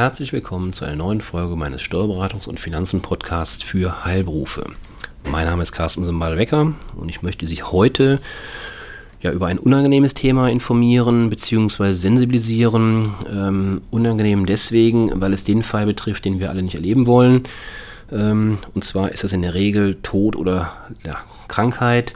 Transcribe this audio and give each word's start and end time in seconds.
Herzlich 0.00 0.32
willkommen 0.32 0.72
zu 0.72 0.86
einer 0.86 0.96
neuen 0.96 1.20
Folge 1.20 1.56
meines 1.56 1.82
Steuerberatungs- 1.82 2.48
und 2.48 2.58
Finanzen-Podcasts 2.58 3.62
für 3.62 4.02
Heilberufe. 4.02 4.64
Mein 5.30 5.46
Name 5.46 5.62
ist 5.62 5.72
Carsten 5.72 6.04
Simbal-Wecker 6.04 6.72
und 6.96 7.08
ich 7.10 7.20
möchte 7.20 7.44
Sie 7.44 7.62
heute 7.62 8.18
ja, 9.20 9.30
über 9.30 9.48
ein 9.48 9.58
unangenehmes 9.58 10.14
Thema 10.14 10.48
informieren 10.48 11.28
bzw. 11.28 11.92
sensibilisieren. 11.92 13.10
Ähm, 13.30 13.82
unangenehm 13.90 14.46
deswegen, 14.46 15.20
weil 15.20 15.34
es 15.34 15.44
den 15.44 15.62
Fall 15.62 15.84
betrifft, 15.84 16.24
den 16.24 16.40
wir 16.40 16.48
alle 16.48 16.62
nicht 16.62 16.76
erleben 16.76 17.06
wollen. 17.06 17.42
Ähm, 18.10 18.56
und 18.74 18.84
zwar 18.84 19.12
ist 19.12 19.22
das 19.22 19.34
in 19.34 19.42
der 19.42 19.52
Regel 19.52 19.98
Tod 20.00 20.34
oder 20.34 20.72
ja, 21.04 21.18
Krankheit. 21.46 22.14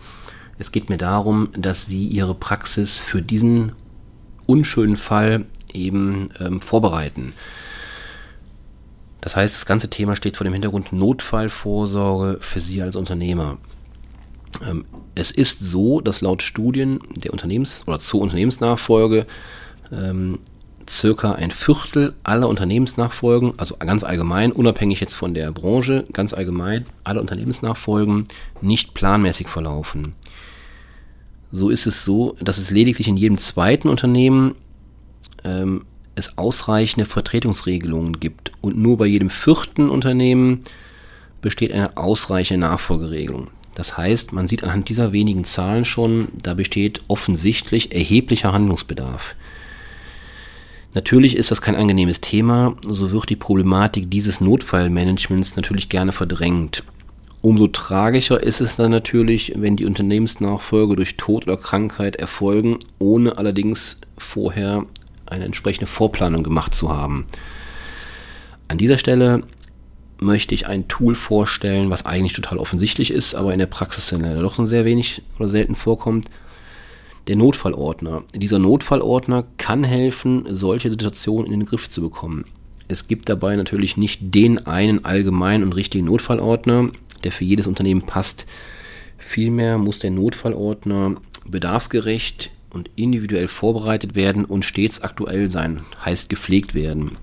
Es 0.58 0.72
geht 0.72 0.88
mir 0.88 0.96
darum, 0.96 1.50
dass 1.52 1.84
Sie 1.84 2.06
Ihre 2.06 2.34
Praxis 2.34 3.00
für 3.00 3.20
diesen 3.20 3.72
unschönen 4.46 4.96
Fall 4.96 5.44
eben 5.74 6.30
ähm, 6.40 6.62
vorbereiten. 6.62 7.34
Das 9.24 9.36
heißt, 9.36 9.56
das 9.56 9.64
ganze 9.64 9.88
Thema 9.88 10.16
steht 10.16 10.36
vor 10.36 10.44
dem 10.44 10.52
Hintergrund 10.52 10.92
Notfallvorsorge 10.92 12.36
für 12.42 12.60
Sie 12.60 12.82
als 12.82 12.94
Unternehmer. 12.94 13.56
Ähm, 14.68 14.84
es 15.14 15.30
ist 15.30 15.60
so, 15.60 16.02
dass 16.02 16.20
laut 16.20 16.42
Studien 16.42 17.00
der 17.16 17.32
Unternehmens- 17.32 17.84
oder 17.86 17.98
zur 17.98 18.20
Unternehmensnachfolge 18.20 19.24
ähm, 19.90 20.40
circa 20.86 21.32
ein 21.32 21.52
Viertel 21.52 22.12
aller 22.22 22.46
Unternehmensnachfolgen, 22.46 23.54
also 23.56 23.76
ganz 23.78 24.04
allgemein, 24.04 24.52
unabhängig 24.52 25.00
jetzt 25.00 25.14
von 25.14 25.32
der 25.32 25.50
Branche, 25.52 26.04
ganz 26.12 26.34
allgemein, 26.34 26.84
alle 27.02 27.22
Unternehmensnachfolgen 27.22 28.26
nicht 28.60 28.92
planmäßig 28.92 29.48
verlaufen. 29.48 30.12
So 31.50 31.70
ist 31.70 31.86
es 31.86 32.04
so, 32.04 32.36
dass 32.42 32.58
es 32.58 32.70
lediglich 32.70 33.08
in 33.08 33.16
jedem 33.16 33.38
zweiten 33.38 33.88
Unternehmen 33.88 34.54
ähm, 35.44 35.86
es 36.14 36.38
ausreichende 36.38 37.06
Vertretungsregelungen 37.06 38.20
gibt 38.20 38.52
und 38.60 38.76
nur 38.76 38.98
bei 38.98 39.06
jedem 39.06 39.30
vierten 39.30 39.90
Unternehmen 39.90 40.60
besteht 41.42 41.72
eine 41.72 41.96
ausreichende 41.96 42.66
Nachfolgeregelung. 42.66 43.50
Das 43.74 43.96
heißt, 43.96 44.32
man 44.32 44.46
sieht 44.46 44.62
anhand 44.62 44.88
dieser 44.88 45.12
wenigen 45.12 45.44
Zahlen 45.44 45.84
schon, 45.84 46.28
da 46.40 46.54
besteht 46.54 47.02
offensichtlich 47.08 47.94
erheblicher 47.94 48.52
Handlungsbedarf. 48.52 49.34
Natürlich 50.94 51.36
ist 51.36 51.50
das 51.50 51.60
kein 51.60 51.74
angenehmes 51.74 52.20
Thema, 52.20 52.76
so 52.86 53.10
wird 53.10 53.28
die 53.28 53.36
Problematik 53.36 54.10
dieses 54.10 54.40
Notfallmanagements 54.40 55.56
natürlich 55.56 55.88
gerne 55.88 56.12
verdrängt. 56.12 56.84
Umso 57.42 57.66
tragischer 57.66 58.42
ist 58.42 58.60
es 58.60 58.76
dann 58.76 58.92
natürlich, 58.92 59.52
wenn 59.56 59.76
die 59.76 59.84
Unternehmensnachfolge 59.84 60.96
durch 60.96 61.16
Tod 61.16 61.46
oder 61.46 61.56
Krankheit 61.56 62.16
erfolgen, 62.16 62.78
ohne 63.00 63.36
allerdings 63.36 64.00
vorher 64.16 64.86
eine 65.26 65.44
entsprechende 65.44 65.86
Vorplanung 65.86 66.42
gemacht 66.42 66.74
zu 66.74 66.90
haben. 66.90 67.26
An 68.68 68.78
dieser 68.78 68.98
Stelle 68.98 69.40
möchte 70.20 70.54
ich 70.54 70.66
ein 70.66 70.88
Tool 70.88 71.14
vorstellen, 71.14 71.90
was 71.90 72.06
eigentlich 72.06 72.32
total 72.32 72.58
offensichtlich 72.58 73.10
ist, 73.10 73.34
aber 73.34 73.52
in 73.52 73.58
der 73.58 73.66
Praxis 73.66 74.08
doch 74.08 74.64
sehr 74.64 74.84
wenig 74.84 75.22
oder 75.38 75.48
selten 75.48 75.74
vorkommt. 75.74 76.28
Der 77.26 77.36
Notfallordner. 77.36 78.22
Dieser 78.34 78.58
Notfallordner 78.58 79.46
kann 79.56 79.82
helfen, 79.82 80.46
solche 80.50 80.90
Situationen 80.90 81.46
in 81.46 81.60
den 81.60 81.66
Griff 81.66 81.88
zu 81.88 82.02
bekommen. 82.02 82.44
Es 82.86 83.08
gibt 83.08 83.28
dabei 83.28 83.56
natürlich 83.56 83.96
nicht 83.96 84.20
den 84.34 84.66
einen 84.66 85.04
allgemeinen 85.06 85.64
und 85.64 85.74
richtigen 85.74 86.04
Notfallordner, 86.04 86.90
der 87.22 87.32
für 87.32 87.44
jedes 87.44 87.66
Unternehmen 87.66 88.02
passt. 88.02 88.46
Vielmehr 89.16 89.78
muss 89.78 90.00
der 90.00 90.10
Notfallordner 90.10 91.14
bedarfsgerecht 91.46 92.50
und 92.74 92.90
individuell 92.96 93.48
vorbereitet 93.48 94.14
werden 94.14 94.44
und 94.44 94.64
stets 94.64 95.02
aktuell 95.02 95.50
sein, 95.50 95.80
heißt 96.04 96.28
gepflegt 96.28 96.74
werden. 96.74 97.18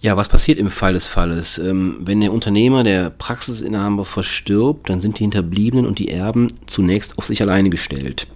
Ja, 0.00 0.16
was 0.16 0.28
passiert 0.28 0.58
im 0.58 0.68
Fall 0.68 0.94
des 0.94 1.06
Falles? 1.06 1.58
Ähm, 1.58 1.98
wenn 2.00 2.20
der 2.20 2.32
Unternehmer, 2.32 2.82
der 2.82 3.10
Praxisinhaber 3.10 4.04
verstirbt, 4.04 4.90
dann 4.90 5.00
sind 5.00 5.18
die 5.18 5.22
Hinterbliebenen 5.22 5.86
und 5.86 6.00
die 6.00 6.08
Erben 6.08 6.48
zunächst 6.66 7.18
auf 7.18 7.26
sich 7.26 7.40
alleine 7.40 7.70
gestellt. 7.70 8.26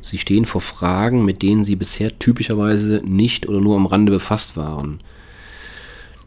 Sie 0.00 0.18
stehen 0.18 0.44
vor 0.44 0.60
Fragen, 0.60 1.24
mit 1.24 1.42
denen 1.42 1.64
sie 1.64 1.74
bisher 1.74 2.16
typischerweise 2.18 3.02
nicht 3.04 3.48
oder 3.48 3.60
nur 3.60 3.76
am 3.76 3.86
Rande 3.86 4.12
befasst 4.12 4.56
waren. 4.56 5.00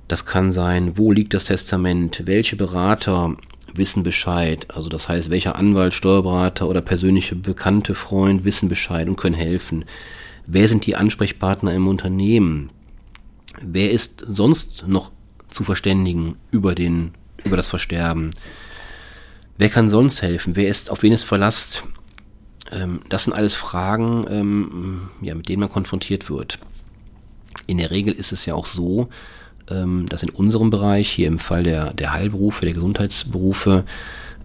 Das 0.09 0.25
kann 0.25 0.51
sein, 0.51 0.97
wo 0.97 1.13
liegt 1.13 1.33
das 1.33 1.45
Testament, 1.45 2.23
welche 2.25 2.57
Berater 2.57 3.37
wissen 3.77 4.03
Bescheid. 4.03 4.67
Also 4.73 4.89
das 4.89 5.09
heißt, 5.09 5.29
welcher 5.29 5.55
Anwalt, 5.55 5.93
Steuerberater 5.93 6.67
oder 6.67 6.81
persönliche 6.81 7.35
bekannte 7.35 7.95
Freund 7.95 8.45
wissen 8.45 8.69
Bescheid 8.69 9.07
und 9.07 9.15
können 9.15 9.35
helfen. 9.35 9.85
Wer 10.45 10.67
sind 10.67 10.85
die 10.85 10.95
Ansprechpartner 10.95 11.73
im 11.73 11.87
Unternehmen? 11.87 12.69
Wer 13.61 13.91
ist 13.91 14.25
sonst 14.27 14.87
noch 14.87 15.11
zu 15.49 15.63
verständigen 15.63 16.35
über, 16.51 16.75
den, 16.75 17.13
über 17.43 17.55
das 17.55 17.67
Versterben? 17.67 18.31
Wer 19.57 19.69
kann 19.69 19.89
sonst 19.89 20.21
helfen? 20.21 20.55
Wer 20.55 20.67
ist, 20.67 20.89
auf 20.89 21.03
wen 21.03 21.13
ist 21.13 21.23
Verlass? 21.23 21.83
Ähm, 22.71 23.01
das 23.09 23.25
sind 23.25 23.33
alles 23.33 23.53
Fragen, 23.53 24.25
ähm, 24.29 25.09
ja, 25.21 25.35
mit 25.35 25.47
denen 25.49 25.61
man 25.61 25.71
konfrontiert 25.71 26.29
wird. 26.29 26.59
In 27.67 27.77
der 27.77 27.91
Regel 27.91 28.13
ist 28.13 28.31
es 28.31 28.45
ja 28.45 28.55
auch 28.55 28.65
so, 28.65 29.09
dass 29.65 30.23
in 30.23 30.29
unserem 30.29 30.69
Bereich, 30.69 31.09
hier 31.09 31.27
im 31.27 31.39
Fall 31.39 31.63
der, 31.63 31.93
der 31.93 32.13
Heilberufe, 32.13 32.65
der 32.65 32.73
Gesundheitsberufe, 32.73 33.85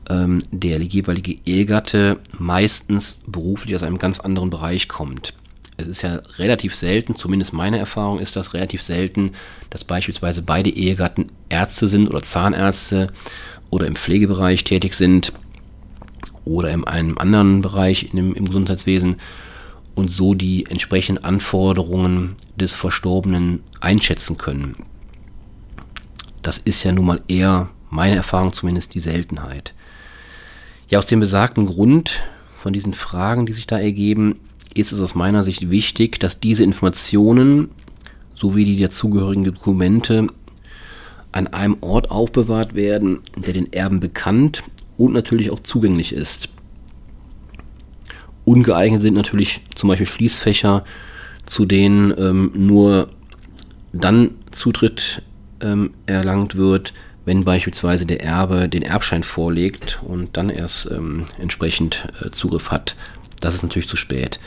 ähm, 0.08 0.44
der 0.50 0.78
jeweilige 0.82 1.36
Ehegatte 1.44 2.18
meistens 2.38 3.18
beruflich 3.26 3.74
aus 3.74 3.82
einem 3.82 3.98
ganz 3.98 4.20
anderen 4.20 4.50
Bereich 4.50 4.88
kommt. 4.88 5.34
Es 5.76 5.86
ist 5.86 6.02
ja 6.02 6.20
relativ 6.38 6.74
selten, 6.74 7.14
zumindest 7.14 7.52
meine 7.52 7.78
Erfahrung 7.78 8.18
ist 8.18 8.34
das 8.34 8.52
relativ 8.52 8.82
selten, 8.82 9.32
dass 9.70 9.84
beispielsweise 9.84 10.42
beide 10.42 10.70
Ehegatten 10.70 11.26
Ärzte 11.48 11.86
sind 11.86 12.08
oder 12.08 12.22
Zahnärzte 12.22 13.08
oder 13.70 13.86
im 13.86 13.94
Pflegebereich 13.94 14.64
tätig 14.64 14.94
sind 14.94 15.32
oder 16.44 16.70
in 16.70 16.84
einem 16.84 17.16
anderen 17.18 17.60
Bereich 17.60 18.10
dem, 18.12 18.34
im 18.34 18.46
Gesundheitswesen 18.46 19.16
und 19.94 20.10
so 20.10 20.34
die 20.34 20.66
entsprechenden 20.66 21.22
Anforderungen 21.22 22.36
des 22.56 22.74
Verstorbenen 22.74 23.62
einschätzen 23.80 24.38
können. 24.38 24.76
Das 26.48 26.56
ist 26.56 26.82
ja 26.82 26.92
nun 26.92 27.04
mal 27.04 27.20
eher, 27.28 27.68
meine 27.90 28.16
Erfahrung 28.16 28.54
zumindest, 28.54 28.94
die 28.94 29.00
Seltenheit. 29.00 29.74
Ja, 30.88 30.98
aus 30.98 31.04
dem 31.04 31.20
besagten 31.20 31.66
Grund 31.66 32.22
von 32.56 32.72
diesen 32.72 32.94
Fragen, 32.94 33.44
die 33.44 33.52
sich 33.52 33.66
da 33.66 33.78
ergeben, 33.78 34.36
ist 34.72 34.90
es 34.90 35.02
aus 35.02 35.14
meiner 35.14 35.44
Sicht 35.44 35.70
wichtig, 35.70 36.18
dass 36.18 36.40
diese 36.40 36.64
Informationen 36.64 37.68
sowie 38.34 38.64
die 38.64 38.80
dazugehörigen 38.80 39.44
Dokumente 39.44 40.28
an 41.32 41.48
einem 41.48 41.76
Ort 41.82 42.10
aufbewahrt 42.10 42.74
werden, 42.74 43.18
der 43.36 43.52
den 43.52 43.70
Erben 43.74 44.00
bekannt 44.00 44.62
und 44.96 45.12
natürlich 45.12 45.50
auch 45.50 45.60
zugänglich 45.60 46.14
ist. 46.14 46.48
Ungeeignet 48.46 49.02
sind 49.02 49.12
natürlich 49.12 49.60
zum 49.74 49.90
Beispiel 49.90 50.06
Schließfächer, 50.06 50.82
zu 51.44 51.66
denen 51.66 52.14
ähm, 52.16 52.52
nur 52.54 53.08
dann 53.92 54.30
Zutritt 54.50 55.22
ähm, 55.62 55.94
erlangt 56.06 56.56
wird, 56.56 56.92
wenn 57.24 57.44
beispielsweise 57.44 58.06
der 58.06 58.22
Erbe 58.22 58.68
den 58.68 58.82
Erbschein 58.82 59.22
vorlegt 59.22 60.00
und 60.02 60.36
dann 60.36 60.50
erst 60.50 60.90
ähm, 60.90 61.26
entsprechend 61.38 62.08
äh, 62.24 62.30
Zugriff 62.30 62.70
hat. 62.70 62.96
Das 63.40 63.54
ist 63.54 63.62
natürlich 63.62 63.88
zu 63.88 63.96
spät. 63.96 64.40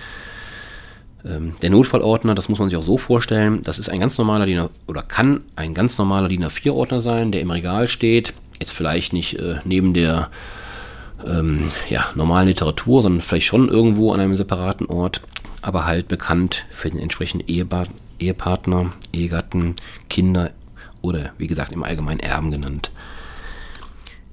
Ähm, 1.24 1.54
der 1.62 1.70
Notfallordner, 1.70 2.34
das 2.34 2.50
muss 2.50 2.60
man 2.60 2.70
sich 2.70 2.78
auch 2.78 2.84
so 2.84 2.98
vorstellen, 2.98 3.62
das 3.64 3.78
ist 3.78 3.90
ein 3.90 4.00
ganz 4.00 4.18
normaler 4.18 4.46
DIN 4.46 4.68
oder 4.88 5.04
kann 5.04 5.42
ein 5.56 5.74
ganz 5.74 5.98
normaler 5.98 6.28
DIN 6.28 6.46
A4-Ordner 6.46 7.00
sein, 7.00 7.32
der 7.32 7.42
im 7.42 7.52
Regal 7.52 7.88
steht. 7.88 8.34
Jetzt 8.60 8.72
vielleicht 8.72 9.14
nicht 9.14 9.38
äh, 9.40 9.56
neben 9.64 9.94
der 9.94 10.30
ähm, 11.26 11.68
ja, 11.90 12.06
normalen 12.16 12.48
Literatur, 12.48 13.02
sondern 13.02 13.22
vielleicht 13.22 13.46
schon 13.46 13.70
irgendwo 13.70 14.12
an 14.12 14.20
einem 14.20 14.36
separaten 14.36 14.88
Ort, 14.88 15.22
aber 15.62 15.86
halt 15.86 16.08
bekannt 16.08 16.66
für 16.72 16.90
den 16.90 17.00
entsprechenden 17.00 17.48
Ehepa 17.48 17.86
Ehepartner, 18.20 18.94
Ehegatten, 19.14 19.76
Kinder 20.08 20.52
oder 21.02 21.34
wie 21.38 21.48
gesagt 21.48 21.72
im 21.72 21.84
Allgemeinen 21.84 22.20
Erben 22.20 22.52
genannt. 22.52 22.92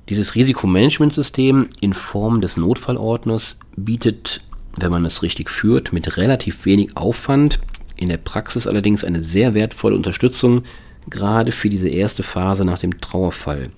Dieses 0.09 0.35
Risikomanagementsystem 0.35 1.69
in 1.81 1.93
Form 1.93 2.41
des 2.41 2.56
Notfallordners 2.56 3.59
bietet, 3.76 4.41
wenn 4.76 4.91
man 4.91 5.05
es 5.05 5.23
richtig 5.23 5.50
führt, 5.50 5.93
mit 5.93 6.17
relativ 6.17 6.65
wenig 6.65 6.97
Aufwand, 6.97 7.61
in 7.97 8.09
der 8.09 8.17
Praxis 8.17 8.67
allerdings 8.67 9.05
eine 9.05 9.20
sehr 9.20 9.55
wertvolle 9.55 9.97
Unterstützung, 9.97 10.62
gerade 11.11 11.53
für 11.53 11.69
diese 11.69 11.88
erste 11.88 12.23
Phase 12.23 12.65
nach 12.65 12.79
dem 12.79 13.00
Trauerfall. 13.00 13.71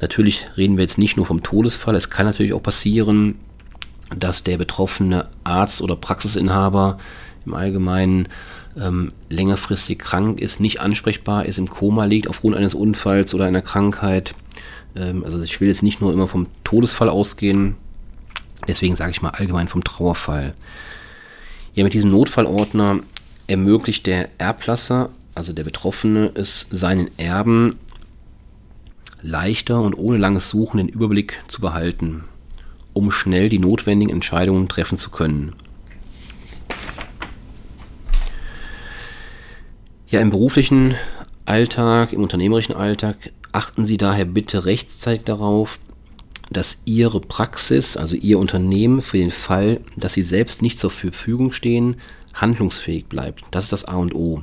Natürlich 0.00 0.46
reden 0.56 0.76
wir 0.76 0.82
jetzt 0.82 0.98
nicht 0.98 1.16
nur 1.16 1.26
vom 1.26 1.42
Todesfall, 1.42 1.94
es 1.94 2.10
kann 2.10 2.26
natürlich 2.26 2.52
auch 2.52 2.62
passieren, 2.62 3.36
dass 4.16 4.42
der 4.42 4.58
betroffene 4.58 5.28
Arzt 5.44 5.80
oder 5.80 5.96
Praxisinhaber 5.96 6.98
im 7.44 7.54
Allgemeinen 7.54 8.28
ähm, 8.78 9.12
längerfristig 9.28 9.98
krank 9.98 10.40
ist, 10.40 10.60
nicht 10.60 10.80
ansprechbar 10.80 11.46
ist, 11.46 11.58
im 11.58 11.68
Koma 11.68 12.04
liegt 12.04 12.28
aufgrund 12.28 12.56
eines 12.56 12.74
Unfalls 12.74 13.34
oder 13.34 13.46
einer 13.46 13.62
Krankheit. 13.62 14.34
Ähm, 14.94 15.24
also 15.24 15.40
ich 15.42 15.60
will 15.60 15.68
jetzt 15.68 15.82
nicht 15.82 16.00
nur 16.00 16.12
immer 16.12 16.28
vom 16.28 16.46
Todesfall 16.64 17.08
ausgehen, 17.08 17.76
deswegen 18.68 18.96
sage 18.96 19.10
ich 19.10 19.22
mal 19.22 19.30
allgemein 19.30 19.68
vom 19.68 19.84
Trauerfall. 19.84 20.54
Ja, 21.74 21.84
mit 21.84 21.94
diesem 21.94 22.10
Notfallordner 22.10 23.00
ermöglicht 23.46 24.06
der 24.06 24.28
Erblasser, 24.38 25.10
also 25.34 25.52
der 25.52 25.64
Betroffene, 25.64 26.30
es 26.34 26.66
seinen 26.70 27.10
Erben 27.18 27.78
leichter 29.22 29.80
und 29.80 29.94
ohne 29.94 30.18
langes 30.18 30.50
Suchen 30.50 30.78
den 30.78 30.88
Überblick 30.88 31.42
zu 31.48 31.60
behalten, 31.60 32.24
um 32.92 33.10
schnell 33.10 33.48
die 33.48 33.58
notwendigen 33.58 34.12
Entscheidungen 34.12 34.68
treffen 34.68 34.98
zu 34.98 35.10
können. 35.10 35.54
Ja, 40.08 40.20
im 40.20 40.30
beruflichen 40.30 40.94
Alltag, 41.46 42.12
im 42.12 42.22
unternehmerischen 42.22 42.76
Alltag 42.76 43.32
achten 43.50 43.84
Sie 43.84 43.96
daher 43.96 44.24
bitte 44.24 44.64
rechtzeitig 44.64 45.24
darauf, 45.24 45.80
dass 46.48 46.82
Ihre 46.84 47.20
Praxis, 47.20 47.96
also 47.96 48.14
Ihr 48.14 48.38
Unternehmen, 48.38 49.02
für 49.02 49.18
den 49.18 49.32
Fall, 49.32 49.80
dass 49.96 50.12
Sie 50.12 50.22
selbst 50.22 50.62
nicht 50.62 50.78
zur 50.78 50.92
Verfügung 50.92 51.50
stehen, 51.50 51.96
handlungsfähig 52.34 53.06
bleibt. 53.06 53.44
Das 53.50 53.64
ist 53.64 53.72
das 53.72 53.84
A 53.84 53.96
und 53.96 54.14
O. 54.14 54.42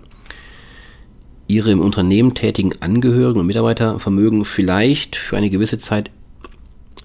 Ihre 1.47 1.71
im 1.71 1.79
Unternehmen 1.79 2.33
tätigen 2.33 2.73
Angehörigen 2.81 3.39
und 3.39 3.47
Mitarbeiter 3.47 3.99
vermögen 3.99 4.43
vielleicht 4.43 5.15
für 5.15 5.37
eine 5.37 5.49
gewisse 5.49 5.77
Zeit 5.77 6.11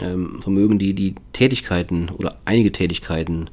ähm, 0.00 0.40
vermögen 0.43 0.78
die, 0.78 0.94
die 0.94 1.14
Tätigkeiten 1.32 2.11
oder 2.11 2.38
einige 2.44 2.72
Tätigkeiten 2.72 3.50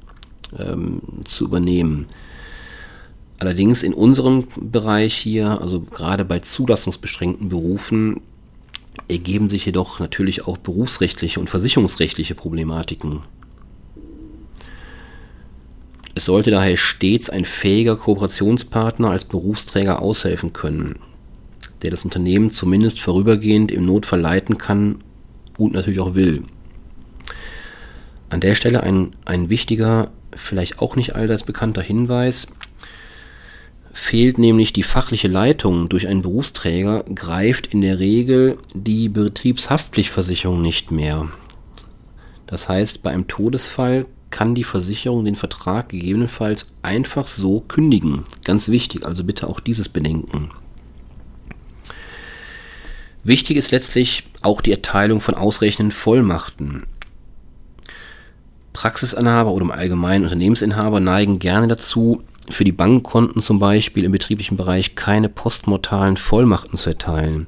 ähm, 0.58 1.02
zu 1.26 1.46
übernehmen. 1.46 2.08
Allerdings 3.40 3.84
in 3.84 3.94
unserem 3.94 4.48
Bereich 4.56 5.14
hier, 5.16 5.62
also 5.62 5.82
gerade 5.82 6.24
bei 6.24 6.40
zulassungsbeschränkten 6.40 7.50
Berufen, 7.50 8.22
ergeben 9.08 9.50
sich 9.50 9.66
jedoch 9.66 10.00
natürlich 10.00 10.48
auch 10.48 10.58
berufsrechtliche 10.58 11.40
und 11.40 11.50
versicherungsrechtliche 11.50 12.36
Problematiken. 12.36 13.22
Es 16.18 16.26
sollte 16.26 16.50
daher 16.50 16.78
stets 16.78 17.30
ein 17.30 17.44
fähiger 17.44 17.98
Kooperationspartner 17.98 19.10
als 19.10 19.26
Berufsträger 19.26 20.02
aushelfen 20.02 20.54
können, 20.54 21.00
der 21.82 21.92
das 21.92 22.06
Unternehmen 22.06 22.54
zumindest 22.54 23.02
vorübergehend 23.02 23.70
im 23.70 23.86
Notfall 23.86 24.22
leiten 24.22 24.58
kann 24.58 25.04
und 25.58 25.74
natürlich 25.74 26.00
auch 26.00 26.16
will. 26.16 26.44
An 28.30 28.40
der 28.40 28.56
Stelle 28.56 28.82
ein, 28.82 29.12
ein 29.26 29.50
wichtiger, 29.50 30.12
vielleicht 30.34 30.80
auch 30.80 30.96
nicht 30.96 31.16
allseits 31.16 31.44
bekannter 31.44 31.82
Hinweis. 31.82 32.48
Fehlt 33.98 34.38
nämlich 34.38 34.74
die 34.74 34.84
fachliche 34.84 35.30
Leitung 35.30 35.88
durch 35.88 36.10
einen 36.10 36.22
Berufsträger, 36.22 37.06
greift 37.16 37.68
in 37.68 37.80
der 37.80 37.98
Regel 37.98 38.58
die 38.74 39.08
Betriebshaftpflichtversicherung 39.08 40.62
nicht 40.62 40.92
mehr. 40.92 41.30
Das 42.46 42.68
heißt, 42.68 43.04
bei 43.04 43.12
einem 43.12 43.28
Todesfall 43.30 44.06
kann 44.32 44.54
die 44.54 44.66
Versicherung 44.66 45.24
den 45.24 45.36
Vertrag 45.36 45.90
gegebenenfalls 45.90 46.68
einfach 46.82 47.26
so 47.26 47.62
kündigen. 47.62 48.26
Ganz 48.44 48.68
wichtig, 48.68 49.06
also 49.06 49.24
bitte 49.24 49.48
auch 49.48 49.62
dieses 49.62 49.88
bedenken. 49.88 50.50
Wichtig 53.24 53.56
ist 53.56 53.72
letztlich 53.72 54.26
auch 54.42 54.62
die 54.62 54.74
Erteilung 54.74 55.22
von 55.22 55.36
ausreichenden 55.36 55.92
Vollmachten. 55.92 56.86
Praxisinhaber 58.74 59.52
oder 59.52 59.64
im 59.64 59.72
Allgemeinen 59.72 60.26
Unternehmensinhaber 60.26 61.00
neigen 61.00 61.40
gerne 61.40 61.70
dazu, 61.70 62.22
für 62.50 62.64
die 62.64 62.72
Bankkonten 62.72 63.42
zum 63.42 63.60
Beispiel 63.60 64.04
im 64.04 64.12
betrieblichen 64.12 64.58
Bereich 64.58 64.96
keine 64.96 65.30
postmortalen 65.30 66.18
Vollmachten 66.18 66.78
zu 66.78 66.90
erteilen. 66.90 67.48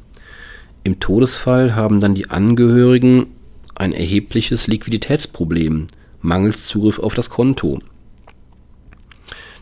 Im 0.84 1.00
Todesfall 1.00 1.76
haben 1.76 2.00
dann 2.00 2.16
die 2.16 2.30
Angehörigen 2.30 3.28
ein 3.76 3.94
erhebliches 3.94 4.68
Liquiditätsproblem, 4.68 5.88
mangels 6.22 6.66
Zugriff 6.66 7.00
auf 7.00 7.14
das 7.14 7.30
Konto. 7.30 7.80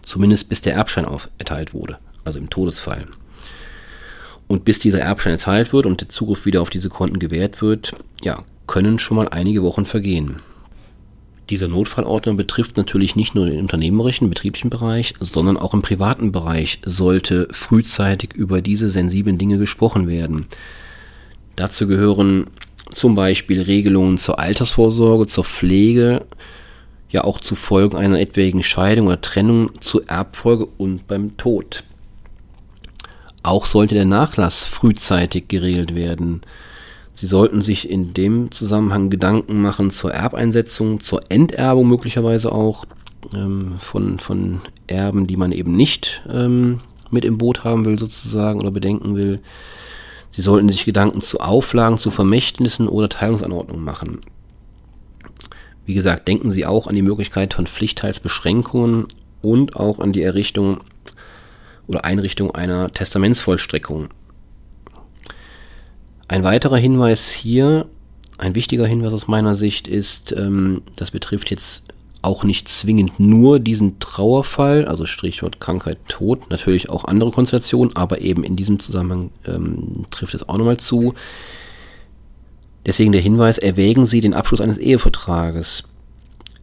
Zumindest 0.02 0.50
bis 0.50 0.62
der 0.62 0.76
Erbschein 0.76 1.08
erteilt 1.38 1.74
wurde, 1.74 1.98
also 2.24 2.40
im 2.40 2.50
Todesfall. 2.50 3.08
Und 4.48 4.64
bis 4.64 4.80
dieser 4.80 5.00
Erbschein 5.00 5.34
erteilt 5.34 5.74
wird 5.74 5.86
und 5.88 6.02
der 6.02 6.10
Zugriff 6.10 6.46
wieder 6.46 6.62
auf 6.62 6.70
diese 6.70 6.90
Konten 6.90 7.20
gewährt 7.20 7.62
wird, 7.62 7.94
ja, 8.22 8.44
können 8.68 9.00
schon 9.00 9.18
mal 9.18 9.30
einige 9.30 9.64
Wochen 9.64 9.86
vergehen. 9.86 10.40
Dieser 11.50 11.68
Notfallordner 11.68 12.34
betrifft 12.34 12.76
natürlich 12.76 13.16
nicht 13.16 13.36
nur 13.36 13.46
den 13.46 13.60
unternehmerischen, 13.60 14.30
betrieblichen 14.30 14.72
Bereich, 14.72 15.14
sondern 15.20 15.58
auch 15.58 15.74
im 15.76 15.84
privaten 15.84 16.32
Bereich 16.32 16.80
sollte 16.86 17.48
frühzeitig 17.52 18.34
über 18.34 18.62
diese 18.62 18.90
sensiblen 18.90 19.38
Dinge 19.38 19.60
gesprochen 19.60 20.08
werden. 20.08 20.48
Dazu 21.56 21.88
gehören 21.88 22.48
zum 22.94 23.14
Beispiel 23.14 23.62
Regelungen 23.62 24.18
zur 24.18 24.40
Altersvorsorge, 24.40 25.28
zur 25.28 25.44
Pflege, 25.44 26.26
ja 27.10 27.24
auch 27.24 27.40
zu 27.40 27.56
Folgen 27.56 27.96
einer 27.96 28.20
etwaigen 28.20 28.64
Scheidung 28.64 29.08
oder 29.08 29.22
Trennung, 29.22 29.70
zur 29.82 30.08
Erbfolge 30.10 30.66
und 30.78 31.08
beim 31.08 31.38
Tod. 31.38 31.84
Auch 33.44 33.68
sollte 33.68 33.94
der 33.94 34.06
Nachlass 34.06 34.64
frühzeitig 34.64 35.48
geregelt 35.48 35.94
werden. 35.94 36.42
Sie 37.16 37.28
sollten 37.28 37.62
sich 37.62 37.90
in 37.90 38.14
dem 38.14 38.52
Zusammenhang 38.52 39.10
Gedanken 39.10 39.62
machen 39.62 39.90
zur 39.90 40.14
Erbeinsetzung, 40.14 41.00
zur 41.00 41.22
Enterbung 41.30 41.88
möglicherweise 41.88 42.52
auch 42.52 42.84
ähm, 43.34 43.76
von, 43.78 44.20
von 44.20 44.60
Erben, 44.88 45.26
die 45.26 45.38
man 45.38 45.54
eben 45.54 45.78
nicht 45.78 46.24
ähm, 46.30 46.82
mit 47.12 47.24
im 47.24 47.38
Boot 47.38 47.64
haben 47.64 47.86
will 47.86 47.98
sozusagen 47.98 48.60
oder 48.60 48.72
bedenken 48.72 49.16
will. 49.16 49.40
Sie 50.30 50.42
sollten 50.42 50.68
sich 50.68 50.84
Gedanken 50.84 51.22
zu 51.22 51.40
Auflagen, 51.40 51.98
zu 51.98 52.12
Vermächtnissen 52.12 52.90
oder 52.90 53.08
Teilungsanordnungen 53.08 53.86
machen. 53.86 54.20
Wie 55.86 55.94
gesagt, 55.94 56.28
denken 56.28 56.50
Sie 56.50 56.66
auch 56.66 56.88
an 56.88 56.96
die 56.96 57.02
Möglichkeit 57.02 57.54
von 57.54 57.66
Pflichtteilsbeschränkungen 57.66 59.06
und 59.42 59.78
auch 59.78 60.00
an 60.00 60.12
die 60.12 60.24
Errichtung 60.24 60.82
oder 61.88 62.04
Einrichtung 62.04 62.52
einer 62.52 62.92
Testamentsvollstreckung. 62.92 64.10
Ein 66.28 66.44
weiterer 66.44 66.78
Hinweis 66.78 67.30
hier, 67.30 67.86
ein 68.38 68.56
wichtiger 68.56 68.88
Hinweis 68.88 69.14
aus 69.14 69.28
meiner 69.28 69.56
Sicht 69.56 69.88
ist, 69.88 70.32
ähm, 70.32 70.82
das 70.96 71.12
betrifft 71.12 71.52
jetzt 71.52 71.86
auch 72.24 72.44
nicht 72.44 72.68
zwingend 72.68 73.20
nur 73.20 73.60
diesen 73.60 74.00
Trauerfall, 74.00 74.86
also 74.86 75.06
Strichwort 75.06 75.60
Krankheit, 75.60 76.00
Tod, 76.08 76.50
natürlich 76.50 76.90
auch 76.90 77.06
andere 77.06 77.30
Konstellationen, 77.30 77.96
aber 77.96 78.22
eben 78.22 78.44
in 78.44 78.56
diesem 78.56 78.80
Zusammenhang 78.80 79.30
ähm, 79.46 80.06
trifft 80.10 80.34
es 80.34 80.50
auch 80.50 80.58
nochmal 80.58 80.78
zu. 80.78 81.14
Deswegen 82.88 83.12
der 83.12 83.22
Hinweis, 83.22 83.60
erwägen 83.60 84.08
Sie 84.08 84.22
den 84.22 84.34
Abschluss 84.34 84.62
eines 84.62 84.80
Ehevertrages. 84.80 85.84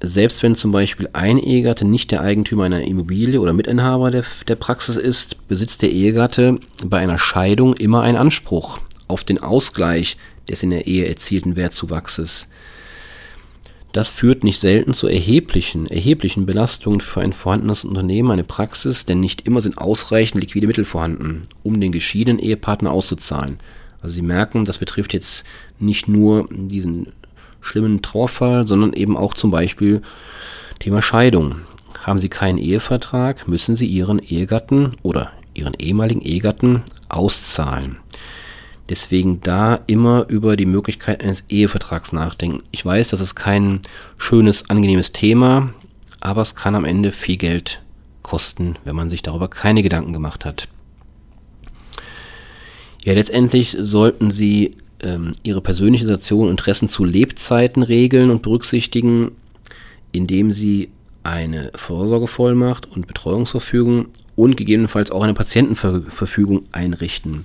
Selbst 0.00 0.42
wenn 0.42 0.56
zum 0.56 0.72
Beispiel 0.72 1.08
ein 1.12 1.38
Ehegatte 1.38 1.84
nicht 1.84 2.10
der 2.10 2.22
Eigentümer 2.22 2.64
einer 2.64 2.82
Immobilie 2.82 3.40
oder 3.40 3.52
Mitinhaber 3.52 4.10
der, 4.10 4.24
der 4.48 4.56
Praxis 4.56 4.96
ist, 4.96 5.46
besitzt 5.46 5.82
der 5.82 5.92
Ehegatte 5.92 6.56
bei 6.84 6.98
einer 6.98 7.18
Scheidung 7.18 7.74
immer 7.74 8.02
einen 8.02 8.18
Anspruch 8.18 8.80
auf 9.08 9.24
den 9.24 9.38
Ausgleich 9.38 10.16
des 10.48 10.62
in 10.62 10.70
der 10.70 10.86
Ehe 10.86 11.06
erzielten 11.06 11.56
Wertzuwachses. 11.56 12.48
Das 13.92 14.08
führt 14.08 14.42
nicht 14.42 14.58
selten 14.58 14.94
zu 14.94 15.06
erheblichen, 15.06 15.86
erheblichen 15.86 16.46
Belastungen 16.46 17.00
für 17.00 17.20
ein 17.20 17.34
vorhandenes 17.34 17.84
Unternehmen, 17.84 18.30
eine 18.30 18.44
Praxis, 18.44 19.04
denn 19.04 19.20
nicht 19.20 19.46
immer 19.46 19.60
sind 19.60 19.76
ausreichend 19.76 20.42
liquide 20.42 20.66
Mittel 20.66 20.86
vorhanden, 20.86 21.42
um 21.62 21.78
den 21.78 21.92
geschiedenen 21.92 22.38
Ehepartner 22.38 22.90
auszuzahlen. 22.90 23.58
Also 24.00 24.14
Sie 24.14 24.22
merken, 24.22 24.64
das 24.64 24.78
betrifft 24.78 25.12
jetzt 25.12 25.44
nicht 25.78 26.08
nur 26.08 26.48
diesen 26.50 27.08
schlimmen 27.60 28.00
Trauerfall, 28.00 28.66
sondern 28.66 28.94
eben 28.94 29.16
auch 29.16 29.34
zum 29.34 29.50
Beispiel 29.50 30.00
Thema 30.78 31.02
Scheidung. 31.02 31.56
Haben 32.00 32.18
Sie 32.18 32.30
keinen 32.30 32.58
Ehevertrag, 32.58 33.46
müssen 33.46 33.74
Sie 33.74 33.86
Ihren 33.86 34.18
Ehegatten 34.18 34.96
oder 35.02 35.32
Ihren 35.54 35.74
ehemaligen 35.74 36.22
Ehegatten 36.22 36.82
auszahlen. 37.10 37.98
Deswegen 38.88 39.40
da 39.40 39.80
immer 39.86 40.26
über 40.28 40.56
die 40.56 40.66
Möglichkeit 40.66 41.22
eines 41.22 41.44
Ehevertrags 41.48 42.12
nachdenken. 42.12 42.62
Ich 42.72 42.84
weiß, 42.84 43.10
das 43.10 43.20
ist 43.20 43.34
kein 43.34 43.80
schönes, 44.18 44.68
angenehmes 44.70 45.12
Thema, 45.12 45.72
aber 46.20 46.42
es 46.42 46.54
kann 46.54 46.74
am 46.74 46.84
Ende 46.84 47.12
viel 47.12 47.36
Geld 47.36 47.80
kosten, 48.22 48.76
wenn 48.84 48.96
man 48.96 49.10
sich 49.10 49.22
darüber 49.22 49.48
keine 49.48 49.82
Gedanken 49.82 50.12
gemacht 50.12 50.44
hat. 50.44 50.68
Ja, 53.04 53.14
letztendlich 53.14 53.76
sollten 53.80 54.30
Sie 54.30 54.76
ähm, 55.02 55.34
Ihre 55.42 55.60
persönliche 55.60 56.04
Situation 56.04 56.44
und 56.44 56.50
Interessen 56.50 56.88
zu 56.88 57.04
Lebzeiten 57.04 57.82
regeln 57.82 58.30
und 58.30 58.42
berücksichtigen, 58.42 59.32
indem 60.12 60.52
Sie 60.52 60.90
eine 61.24 61.72
Vorsorgevollmacht 61.74 62.86
und 62.86 63.06
Betreuungsverfügung 63.06 64.06
und 64.36 64.56
gegebenenfalls 64.56 65.10
auch 65.10 65.22
eine 65.22 65.34
Patientenverfügung 65.34 66.64
einrichten. 66.72 67.44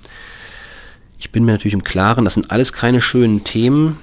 Ich 1.18 1.32
bin 1.32 1.44
mir 1.44 1.52
natürlich 1.52 1.74
im 1.74 1.82
Klaren, 1.82 2.24
das 2.24 2.34
sind 2.34 2.50
alles 2.50 2.72
keine 2.72 3.00
schönen 3.00 3.44
Themen. 3.44 3.98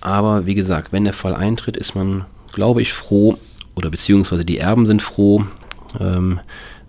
Aber 0.00 0.46
wie 0.46 0.56
gesagt, 0.56 0.92
wenn 0.92 1.04
der 1.04 1.12
Fall 1.12 1.34
eintritt, 1.34 1.76
ist 1.76 1.94
man, 1.94 2.24
glaube 2.52 2.82
ich, 2.82 2.92
froh, 2.92 3.38
oder 3.76 3.88
beziehungsweise 3.88 4.44
die 4.44 4.58
Erben 4.58 4.84
sind 4.84 5.00
froh, 5.00 5.44
ähm, 6.00 6.40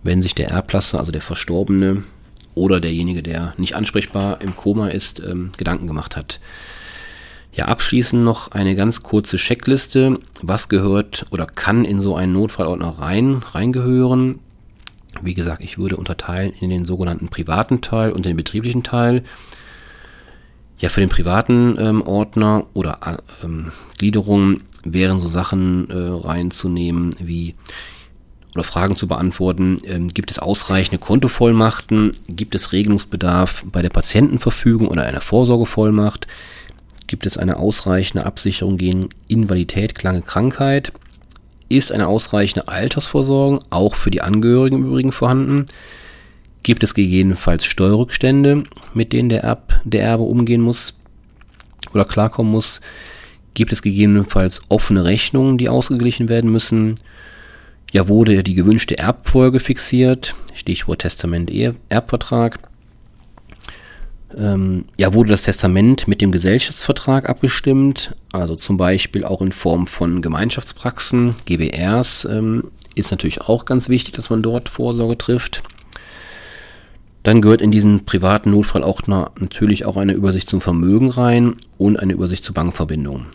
wenn 0.01 0.21
sich 0.21 0.35
der 0.35 0.49
Erblasser, 0.49 0.99
also 0.99 1.11
der 1.11 1.21
Verstorbene 1.21 2.03
oder 2.55 2.79
derjenige, 2.79 3.23
der 3.23 3.53
nicht 3.57 3.75
ansprechbar 3.75 4.41
im 4.41 4.55
Koma 4.55 4.89
ist, 4.89 5.19
ähm, 5.19 5.51
Gedanken 5.57 5.87
gemacht 5.87 6.15
hat. 6.15 6.39
Ja, 7.53 7.65
abschließend 7.65 8.23
noch 8.23 8.51
eine 8.51 8.75
ganz 8.75 9.03
kurze 9.03 9.37
Checkliste. 9.37 10.19
Was 10.41 10.69
gehört 10.69 11.27
oder 11.29 11.45
kann 11.45 11.85
in 11.85 12.01
so 12.01 12.15
einen 12.15 12.33
Notfallordner 12.33 12.95
rein, 12.97 13.43
reingehören? 13.53 14.39
Wie 15.21 15.33
gesagt, 15.33 15.63
ich 15.63 15.77
würde 15.77 15.97
unterteilen 15.97 16.53
in 16.59 16.69
den 16.69 16.85
sogenannten 16.85 17.29
privaten 17.29 17.81
Teil 17.81 18.11
und 18.11 18.25
den 18.25 18.35
betrieblichen 18.35 18.83
Teil. 18.83 19.23
Ja, 20.79 20.89
für 20.89 20.99
den 20.99 21.09
privaten 21.09 21.77
ähm, 21.79 22.01
Ordner 22.01 22.65
oder 22.73 22.99
äh, 23.05 23.45
ähm, 23.45 23.71
Gliederung 23.97 24.61
wären 24.83 25.19
so 25.19 25.27
Sachen 25.27 25.89
äh, 25.89 25.95
reinzunehmen 25.95 27.15
wie 27.19 27.55
oder 28.55 28.63
Fragen 28.63 28.95
zu 28.95 29.07
beantworten. 29.07 29.77
Ähm, 29.85 30.09
gibt 30.09 30.29
es 30.29 30.39
ausreichende 30.39 30.99
Kontovollmachten? 30.99 32.11
Gibt 32.27 32.55
es 32.55 32.71
Regelungsbedarf 32.71 33.65
bei 33.71 33.81
der 33.81 33.89
Patientenverfügung 33.89 34.87
oder 34.87 35.03
einer 35.03 35.21
Vorsorgevollmacht? 35.21 36.27
Gibt 37.07 37.25
es 37.25 37.37
eine 37.37 37.57
ausreichende 37.57 38.25
Absicherung 38.25 38.77
gegen 38.77 39.09
Invalidität, 39.27 39.95
Klange, 39.95 40.21
Krankheit? 40.21 40.93
Ist 41.69 41.91
eine 41.91 42.07
ausreichende 42.07 42.67
Altersvorsorge 42.67 43.65
auch 43.69 43.95
für 43.95 44.11
die 44.11 44.21
Angehörigen 44.21 44.77
im 44.77 44.85
Übrigen 44.85 45.11
vorhanden? 45.11 45.65
Gibt 46.63 46.83
es 46.83 46.93
gegebenenfalls 46.93 47.65
Steuerrückstände, 47.65 48.63
mit 48.93 49.11
denen 49.11 49.29
der, 49.29 49.43
Erb, 49.43 49.79
der 49.83 50.03
Erbe 50.03 50.23
umgehen 50.23 50.61
muss 50.61 50.97
oder 51.93 52.05
klarkommen 52.05 52.51
muss? 52.51 52.79
Gibt 53.53 53.71
es 53.71 53.81
gegebenenfalls 53.81 54.61
offene 54.69 55.05
Rechnungen, 55.05 55.57
die 55.57 55.69
ausgeglichen 55.69 56.29
werden 56.29 56.51
müssen? 56.51 56.95
Ja, 57.91 58.07
wurde 58.07 58.43
die 58.43 58.55
gewünschte 58.55 58.97
Erbfolge 58.97 59.59
fixiert? 59.59 60.33
Stichwort 60.53 61.01
Testament, 61.01 61.51
Erbvertrag. 61.89 62.59
Ähm, 64.37 64.85
ja, 64.97 65.13
wurde 65.13 65.29
das 65.31 65.43
Testament 65.43 66.07
mit 66.07 66.21
dem 66.21 66.31
Gesellschaftsvertrag 66.31 67.29
abgestimmt? 67.29 68.15
Also 68.31 68.55
zum 68.55 68.77
Beispiel 68.77 69.23
auch 69.23 69.41
in 69.41 69.51
Form 69.51 69.87
von 69.87 70.21
Gemeinschaftspraxen, 70.21 71.35
GBRs, 71.45 72.25
ähm, 72.25 72.71
ist 72.95 73.11
natürlich 73.11 73.41
auch 73.41 73.65
ganz 73.65 73.89
wichtig, 73.89 74.13
dass 74.13 74.29
man 74.29 74.43
dort 74.43 74.69
Vorsorge 74.69 75.17
trifft. 75.17 75.63
Dann 77.23 77.41
gehört 77.41 77.61
in 77.61 77.71
diesen 77.71 78.05
privaten 78.05 78.51
Notfall 78.51 78.83
auch 78.83 79.07
natürlich 79.07 79.85
auch 79.85 79.95
eine 79.95 80.13
Übersicht 80.13 80.49
zum 80.49 80.59
Vermögen 80.59 81.09
rein 81.09 81.55
und 81.77 81.97
eine 81.97 82.13
Übersicht 82.13 82.43
zur 82.43 82.53
Bankverbindung. 82.53 83.27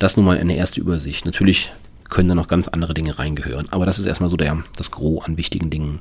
Das 0.00 0.16
nun 0.16 0.26
mal 0.26 0.38
eine 0.38 0.56
erste 0.56 0.80
Übersicht. 0.80 1.24
Natürlich 1.26 1.70
können 2.08 2.28
da 2.28 2.34
noch 2.34 2.48
ganz 2.48 2.66
andere 2.66 2.92
Dinge 2.92 3.18
reingehören. 3.18 3.68
Aber 3.70 3.86
das 3.86 4.00
ist 4.00 4.06
erstmal 4.06 4.30
so 4.30 4.36
der, 4.36 4.62
das 4.76 4.90
Gros 4.90 5.24
an 5.24 5.36
wichtigen 5.36 5.70
Dingen. 5.70 6.00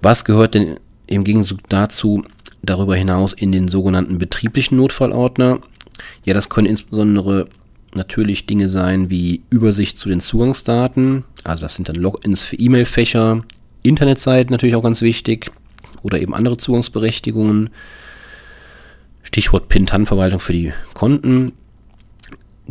Was 0.00 0.24
gehört 0.24 0.54
denn 0.54 0.76
im 1.06 1.24
Gegenzug 1.24 1.58
dazu 1.68 2.22
darüber 2.66 2.96
hinaus 2.96 3.32
in 3.32 3.52
den 3.52 3.68
sogenannten 3.68 4.18
betrieblichen 4.18 4.76
Notfallordner? 4.76 5.60
Ja, 6.24 6.34
das 6.34 6.48
können 6.48 6.66
insbesondere 6.66 7.48
natürlich 7.94 8.46
Dinge 8.46 8.68
sein 8.68 9.10
wie 9.10 9.42
Übersicht 9.50 9.98
zu 9.98 10.08
den 10.08 10.20
Zugangsdaten. 10.20 11.24
Also 11.44 11.62
das 11.62 11.74
sind 11.74 11.88
dann 11.88 11.96
Logins 11.96 12.42
für 12.42 12.56
E-Mail-Fächer, 12.56 13.42
Internetseiten 13.82 14.52
natürlich 14.52 14.74
auch 14.74 14.82
ganz 14.82 15.02
wichtig 15.02 15.50
oder 16.02 16.20
eben 16.20 16.34
andere 16.34 16.56
Zugangsberechtigungen. 16.56 17.70
Stichwort 19.22 19.68
PIN-TAN-Verwaltung 19.68 20.40
für 20.40 20.52
die 20.52 20.72
Konten, 20.94 21.52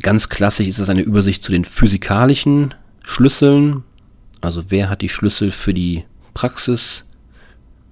Ganz 0.01 0.27
klassisch 0.29 0.67
ist 0.67 0.79
es 0.79 0.89
eine 0.89 1.01
Übersicht 1.01 1.43
zu 1.43 1.51
den 1.51 1.65
physikalischen 1.65 2.73
Schlüsseln. 3.03 3.83
Also 4.41 4.63
wer 4.69 4.89
hat 4.89 5.01
die 5.01 5.09
Schlüssel 5.09 5.51
für 5.51 5.73
die 5.73 6.03
Praxis, 6.33 7.05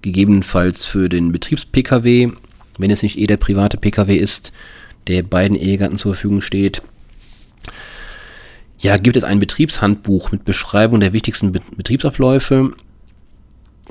gegebenenfalls 0.02 0.86
für 0.86 1.10
den 1.10 1.32
Betriebs-Pkw, 1.32 2.32
wenn 2.78 2.92
es 2.92 3.04
nicht 3.04 3.18
eh 3.18 3.28
der 3.28 3.38
private 3.38 3.78
Pkw 3.78 4.16
ist, 4.16 4.52
der 5.08 5.24
beiden 5.24 5.58
Ehegatten 5.58 5.98
zur 5.98 6.14
Verfügung 6.14 6.42
steht. 6.42 6.82
Ja, 8.80 8.98
gibt 8.98 9.16
es 9.16 9.24
ein 9.24 9.40
Betriebshandbuch 9.40 10.32
mit 10.32 10.44
Beschreibung 10.44 11.00
der 11.00 11.14
wichtigsten 11.14 11.52
Betriebsabläufe, 11.52 12.74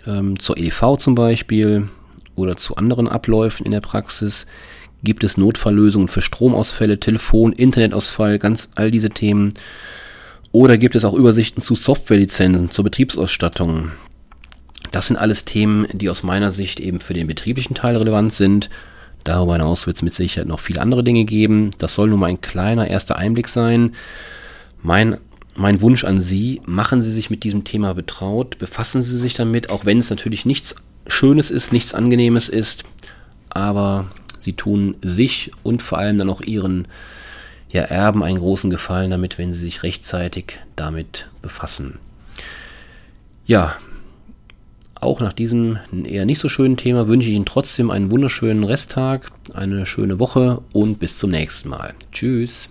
ähm, 0.07 0.38
zur 0.38 0.59
EDV 0.59 0.97
zum 0.99 1.14
Beispiel 1.14 1.88
oder 2.35 2.57
zu 2.57 2.76
anderen 2.76 3.09
Abläufen 3.09 3.64
in 3.64 3.73
der 3.73 3.81
Praxis. 3.81 4.47
Gibt 5.02 5.25
es 5.25 5.37
Notfalllösungen 5.37 6.09
für 6.09 6.21
Stromausfälle, 6.23 7.00
Telefon, 7.00 7.52
Internetausfall, 7.52 8.38
ganz 8.38 8.71
all 8.75 8.90
diese 8.90 9.11
Themen? 9.11 9.55
Oder 10.52 10.76
gibt 10.76 10.97
es 10.97 11.05
auch 11.05 11.14
Übersichten 11.14 11.62
zu 11.62 11.75
Softwarelizenzen, 11.75 12.71
zur 12.71 12.85
Betriebsausstattung? 12.85 13.93
Das 14.90 15.06
sind 15.06 15.16
alles 15.16 15.44
Themen, 15.44 15.87
die 15.92 16.11
aus 16.11 16.23
meiner 16.23 16.50
Sicht 16.50 16.80
eben 16.80 17.00
für 17.00 17.14
den 17.14 17.26
betrieblichen 17.26 17.75
Teil 17.75 17.97
relevant 17.97 18.32
sind. 18.32 18.70
Darüber 19.25 19.54
hinaus 19.54 19.87
wird 19.87 19.97
es 19.97 20.02
mit 20.02 20.14
Sicherheit 20.14 20.49
noch 20.49 20.61
viele 20.61 20.80
andere 20.80 21.04
Dinge 21.04 21.25
geben. 21.25 21.70
Das 21.78 21.94
soll 21.94 22.09
nur 22.09 22.18
mal 22.18 22.26
ein 22.26 22.40
kleiner 22.40 22.88
erster 22.88 23.16
Einblick 23.16 23.49
sein. 23.49 23.94
Mein, 24.82 25.18
mein 25.54 25.80
Wunsch 25.80 26.04
an 26.04 26.20
Sie, 26.20 26.61
machen 26.64 27.02
Sie 27.02 27.12
sich 27.12 27.30
mit 27.30 27.44
diesem 27.44 27.64
Thema 27.64 27.94
betraut, 27.94 28.59
befassen 28.59 29.02
Sie 29.02 29.18
sich 29.18 29.35
damit, 29.35 29.70
auch 29.70 29.85
wenn 29.85 29.99
es 29.99 30.11
natürlich 30.11 30.47
nichts 30.47 30.76
Schönes 31.06 31.50
ist, 31.50 31.73
nichts 31.73 31.94
Angenehmes 31.94 32.49
ist. 32.49 32.85
Aber 33.50 34.06
Sie 34.38 34.54
tun 34.54 34.97
sich 35.02 35.52
und 35.62 35.82
vor 35.82 35.99
allem 35.99 36.16
dann 36.18 36.30
auch 36.30 36.40
ihren 36.40 36.88
ja, 37.70 37.82
Erben 37.82 38.23
einen 38.23 38.38
großen 38.38 38.70
Gefallen 38.70 39.11
damit, 39.11 39.38
wenn 39.38 39.52
sie 39.52 39.59
sich 39.59 39.82
rechtzeitig 39.82 40.59
damit 40.76 41.28
befassen. 41.42 41.99
Ja, 43.47 43.76
auch 45.00 45.21
nach 45.21 45.33
diesem 45.33 45.78
eher 46.04 46.26
nicht 46.26 46.38
so 46.38 46.49
schönen 46.49 46.76
Thema 46.76 47.09
wünsche 47.09 47.28
ich 47.28 47.35
Ihnen 47.35 47.45
trotzdem 47.45 47.90
einen 47.90 48.11
wunderschönen 48.11 48.64
Resttag, 48.64 49.30
eine 49.54 49.87
schöne 49.87 50.19
Woche 50.19 50.62
und 50.73 50.99
bis 50.99 51.16
zum 51.16 51.30
nächsten 51.30 51.69
Mal. 51.69 51.95
Tschüss. 52.12 52.69